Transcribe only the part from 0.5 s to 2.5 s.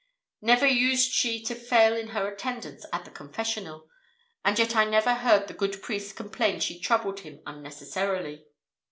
used she to fail in her